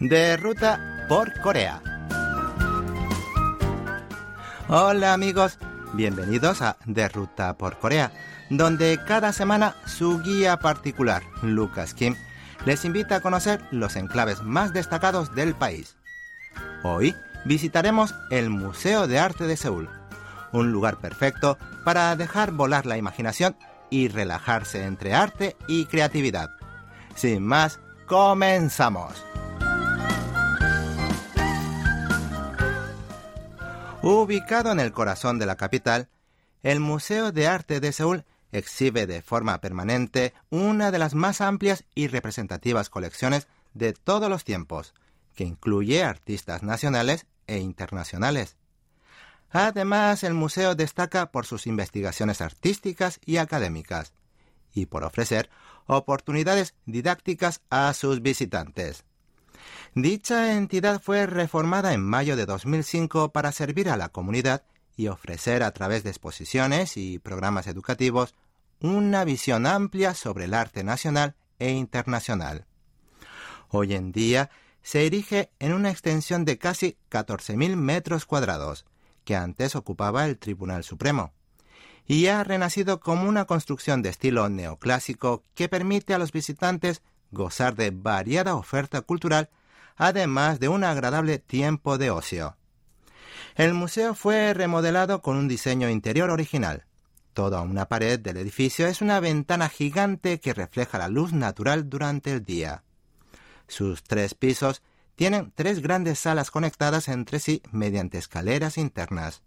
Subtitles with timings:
[0.00, 1.82] de ruta por Corea.
[4.66, 5.58] Hola amigos,
[5.92, 8.10] bienvenidos a De Ruta por Corea,
[8.48, 12.16] donde cada semana su guía particular, Lucas Kim,
[12.64, 15.96] les invita a conocer los enclaves más destacados del país.
[16.82, 19.90] Hoy visitaremos el Museo de Arte de Seúl,
[20.52, 23.54] un lugar perfecto para dejar volar la imaginación
[23.90, 26.48] y relajarse entre arte y creatividad.
[27.16, 29.29] Sin más, comenzamos.
[34.02, 36.08] Ubicado en el corazón de la capital,
[36.62, 41.84] el Museo de Arte de Seúl exhibe de forma permanente una de las más amplias
[41.94, 44.94] y representativas colecciones de todos los tiempos,
[45.34, 48.56] que incluye artistas nacionales e internacionales.
[49.50, 54.14] Además, el museo destaca por sus investigaciones artísticas y académicas,
[54.72, 55.50] y por ofrecer
[55.86, 59.04] oportunidades didácticas a sus visitantes.
[59.94, 64.62] Dicha entidad fue reformada en mayo de 2005 para servir a la comunidad
[64.96, 68.36] y ofrecer a través de exposiciones y programas educativos
[68.80, 72.66] una visión amplia sobre el arte nacional e internacional.
[73.68, 78.86] Hoy en día se erige en una extensión de casi 14.000 metros cuadrados,
[79.24, 81.32] que antes ocupaba el Tribunal Supremo,
[82.06, 87.02] y ha renacido como una construcción de estilo neoclásico que permite a los visitantes
[87.32, 89.50] gozar de variada oferta cultural
[90.00, 92.56] además de un agradable tiempo de ocio.
[93.54, 96.86] El museo fue remodelado con un diseño interior original.
[97.34, 102.32] Toda una pared del edificio es una ventana gigante que refleja la luz natural durante
[102.32, 102.82] el día.
[103.68, 104.80] Sus tres pisos
[105.16, 109.42] tienen tres grandes salas conectadas entre sí mediante escaleras internas.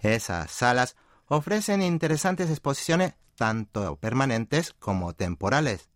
[0.00, 0.96] Esas salas
[1.28, 5.88] ofrecen interesantes exposiciones tanto permanentes como temporales.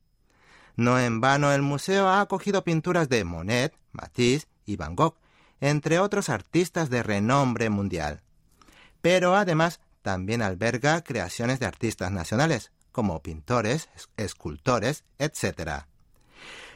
[0.77, 5.17] No en vano el museo ha acogido pinturas de Monet, Matisse y Van Gogh,
[5.61, 8.23] entre otros artistas de renombre mundial.
[9.01, 15.85] Pero además también alberga creaciones de artistas nacionales, como pintores, escultores, etc.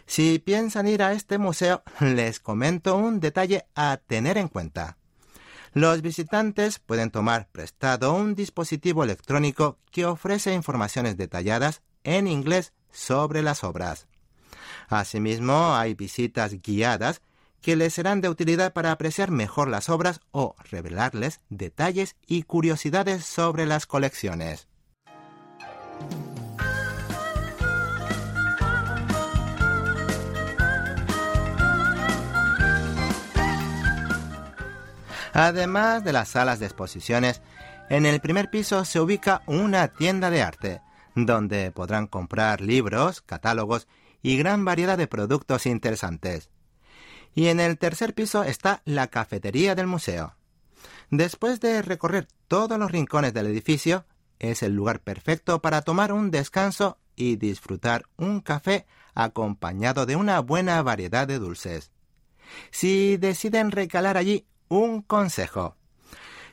[0.07, 4.97] Si piensan ir a este museo, les comento un detalle a tener en cuenta.
[5.73, 13.43] Los visitantes pueden tomar prestado un dispositivo electrónico que ofrece informaciones detalladas en inglés sobre
[13.43, 14.07] las obras.
[14.89, 17.23] Asimismo, hay visitas guiadas
[17.61, 23.25] que les serán de utilidad para apreciar mejor las obras o revelarles detalles y curiosidades
[23.25, 24.67] sobre las colecciones.
[35.33, 37.41] Además de las salas de exposiciones,
[37.89, 40.83] en el primer piso se ubica una tienda de arte,
[41.15, 43.89] donde podrán comprar libros, catálogos
[44.23, 46.51] y gran variedad de productos interesantes.
[47.35, 50.35] Y en el tercer piso está la cafetería del museo.
[51.11, 54.05] Después de recorrer todos los rincones del edificio,
[54.39, 60.41] es el lugar perfecto para tomar un descanso y disfrutar un café acompañado de una
[60.41, 61.91] buena variedad de dulces.
[62.71, 65.77] Si deciden recalar allí, un consejo.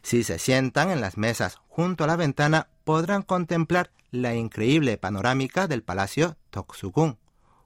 [0.01, 3.91] Si se sientan en las mesas junto a la ventana, podrán contemplar
[4.21, 7.17] la increíble panorámica del Palacio Toksugun,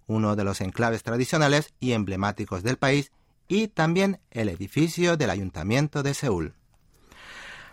[0.08, 3.12] uno de los enclaves tradicionales y emblemáticos del país,
[3.48, 6.54] y también el edificio del Ayuntamiento de Seúl.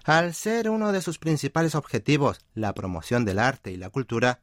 [0.05, 4.41] Al ser uno de sus principales objetivos la promoción del arte y la cultura,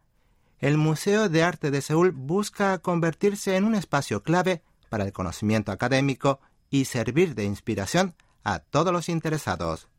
[0.59, 5.71] el Museo de Arte de Seúl busca convertirse en un espacio clave para el conocimiento
[5.71, 9.89] académico y servir de inspiración a todos los interesados.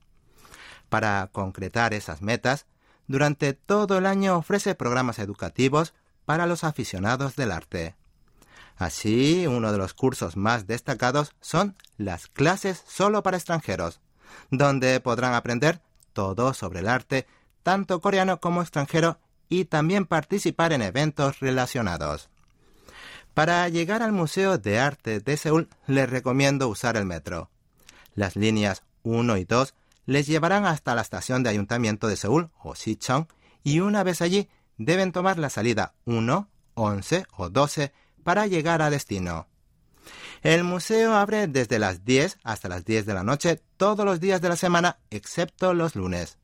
[0.89, 2.67] Para concretar esas metas,
[3.07, 5.95] durante todo el año ofrece programas educativos
[6.25, 7.95] para los aficionados del arte.
[8.77, 14.01] Así, uno de los cursos más destacados son las clases solo para extranjeros,
[14.51, 15.81] donde podrán aprender
[16.13, 17.27] todo sobre el arte,
[17.63, 19.19] tanto coreano como extranjero,
[19.49, 22.29] y también participar en eventos relacionados.
[23.35, 27.51] Para llegar al Museo de Arte de Seúl les recomiendo usar el metro.
[28.15, 29.75] Las líneas 1 y 2
[30.07, 33.29] les llevarán hasta la estación de ayuntamiento de Seúl o Sicheon
[33.63, 34.49] y una vez allí
[34.79, 37.93] deben tomar la salida 1, 11 o 12
[38.23, 39.49] para llegar a destino.
[40.43, 44.41] El museo abre desde las 10 hasta las 10 de la noche todos los días
[44.41, 46.39] de la semana excepto los lunes.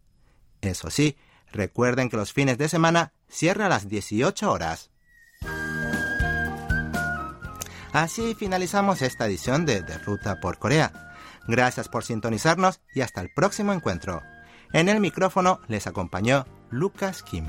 [0.60, 1.16] Eso sí,
[1.52, 4.90] recuerden que los fines de semana cierra a las 18 horas.
[7.92, 11.11] Así finalizamos esta edición de De Ruta por Corea.
[11.48, 14.22] Gracias por sintonizarnos y hasta el próximo encuentro.
[14.72, 17.46] En el micrófono les acompañó Lucas Kim.